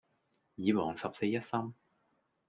[0.55, 1.75] 耳王十四一心